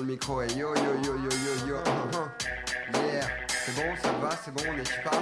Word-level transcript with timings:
le 0.00 0.06
micro. 0.06 0.42
Et 0.42 0.48
yo, 0.48 0.74
yo, 0.74 0.82
yo, 1.04 1.14
yo, 1.16 1.30
yo, 1.30 1.68
yo. 1.68 1.76
Yeah. 2.92 3.26
C'est 3.48 3.74
bon, 3.74 3.94
ça 4.02 4.12
va, 4.20 4.30
c'est 4.42 4.54
bon, 4.54 4.62
on 4.70 4.78
est 4.78 4.82
tu 4.82 5.00
pars 5.04 5.12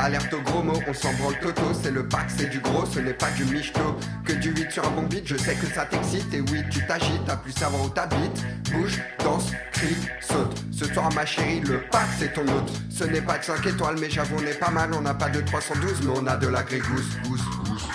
Alerte 0.00 0.32
au 0.32 0.40
gros 0.42 0.62
mot, 0.62 0.80
on 0.86 0.94
s'en 0.94 1.12
branle 1.14 1.36
toto, 1.40 1.62
c'est 1.82 1.90
le 1.90 2.06
pack, 2.06 2.30
c'est 2.36 2.48
du 2.48 2.60
gros, 2.60 2.86
ce 2.86 3.00
n'est 3.00 3.14
pas 3.14 3.30
du 3.32 3.44
michto. 3.44 3.96
Que 4.24 4.32
du 4.32 4.50
8 4.50 4.70
sur 4.70 4.86
un 4.86 4.90
bon 4.92 5.02
beat, 5.02 5.26
je 5.26 5.36
sais 5.36 5.56
que 5.56 5.66
ça 5.66 5.86
t'excite, 5.86 6.32
et 6.32 6.40
oui, 6.40 6.62
tu 6.70 6.86
t'agites, 6.86 7.24
t'as 7.26 7.36
plus 7.36 7.50
savoir 7.50 7.84
où 7.84 7.88
t'habites. 7.88 8.44
Bouge, 8.70 9.02
danse, 9.24 9.50
crie, 9.72 9.96
saute. 10.20 10.54
Ce 10.70 10.84
soir, 10.84 11.12
ma 11.14 11.26
chérie, 11.26 11.60
le 11.60 11.80
pack, 11.90 12.06
c'est 12.16 12.32
ton 12.32 12.42
hôte. 12.42 12.70
Ce 12.90 13.04
n'est 13.04 13.20
pas 13.20 13.38
de 13.38 13.44
5 13.44 13.66
étoiles, 13.66 13.96
mais 14.00 14.08
j'avoue, 14.08 14.36
on 14.38 14.46
est 14.46 14.58
pas 14.58 14.70
mal, 14.70 14.90
on 14.94 15.00
n'a 15.00 15.14
pas 15.14 15.30
de 15.30 15.40
312, 15.40 16.02
mais 16.02 16.12
on 16.16 16.26
a 16.28 16.36
de 16.36 16.46
la 16.46 16.62
grégousse, 16.62 17.18
gousse, 17.24 17.44
gousse. 17.64 17.88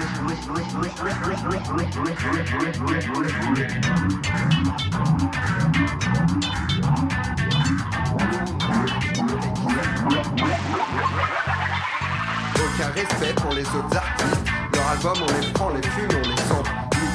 Aucun 0.00 0.08
respect 12.94 13.34
pour 13.34 13.52
les 13.52 13.62
autres 13.62 13.96
artistes. 13.96 14.46
Leur 14.72 14.88
album, 14.88 15.16
on 15.20 15.26
les 15.40 15.52
prend, 15.52 15.68
les 15.70 15.82
fume, 15.82 16.08
on 16.10 16.22
les 16.28 16.36
sent. 16.36 16.62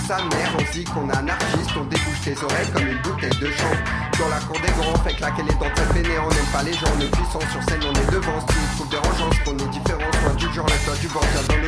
Sa 0.08 0.18
mère, 0.18 0.56
on 0.60 0.64
dit 0.72 0.84
qu'on 0.84 1.10
est 1.10 1.18
anarchiste. 1.18 1.72
On 1.78 1.86
débouche 1.86 2.22
tes 2.24 2.38
oreilles 2.44 2.70
comme 2.72 2.88
une 2.88 3.02
bouteille 3.02 3.40
de 3.42 3.48
champ. 3.48 3.76
Dans 4.20 4.30
la 4.30 4.40
cour 4.42 4.60
des 4.62 4.72
grands, 4.80 4.96
fait 5.04 5.16
claquer 5.16 5.42
les 5.42 5.56
dents 5.56 5.72
très 5.74 5.86
fainéants. 5.86 6.28
On 6.28 6.30
n'aime 6.30 6.52
pas 6.54 6.62
les 6.62 6.74
gens, 6.74 6.86
on 6.96 7.00
est 7.02 7.10
puissant 7.10 7.42
sur 7.52 7.64
scène, 7.64 7.82
on 7.82 7.94
est 7.94 8.12
devant. 8.12 8.40
Si 8.42 8.48
tu 8.48 8.54
trouves 8.76 8.90
dérangeant, 8.90 9.32
ce 9.32 9.40
qu'on 9.44 9.58
est 9.58 9.70
différent, 9.70 10.05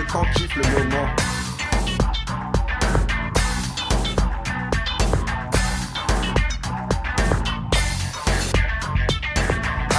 camp, 0.08 0.25
kiffe 0.36 0.55
le 0.55 0.63
moment. 0.63 1.08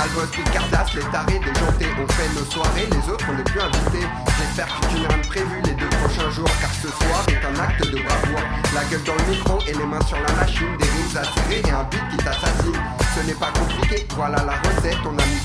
Albos, 0.00 0.26
Picardas, 0.32 0.86
les 0.94 1.02
tarés 1.10 1.38
déjantés 1.38 1.86
On 2.00 2.06
fait 2.12 2.28
nos 2.34 2.50
soirées, 2.50 2.86
les 2.90 3.12
autres 3.12 3.26
on 3.28 3.34
n'est 3.34 3.42
plus 3.42 3.60
invités 3.60 4.06
J'espère 4.38 4.66
que 4.66 4.86
tu 4.86 5.00
n'as 5.00 5.28
prévu 5.28 5.60
les 5.64 5.72
deux 5.72 5.88
prochains 5.88 6.30
jours 6.30 6.50
Car 6.60 6.70
ce 6.70 6.88
soir 6.88 7.24
est 7.28 7.44
un 7.44 7.60
acte 7.60 7.80
de 7.80 7.98
bravoure 8.02 8.46
La 8.74 8.84
gueule 8.84 9.02
dans 9.04 9.14
le 9.14 9.30
micro 9.30 9.58
et 9.66 9.72
les 9.72 9.86
mains 9.86 10.04
sur 10.06 10.18
la 10.20 10.32
machine 10.34 10.76
Des 10.78 10.84
rimes 10.84 11.16
à 11.16 11.24
serrer 11.24 11.62
et 11.66 11.70
un 11.70 11.84
beat 11.84 12.02
qui 12.10 12.16
t'assassine. 12.18 12.78
Ce 13.16 13.26
n'est 13.26 13.34
pas 13.34 13.50
compliqué, 13.50 14.06
voilà 14.14 14.44
la 14.44 14.54
recette 14.68 14.98
On 15.04 15.18
a 15.18 15.26
mis 15.26 15.40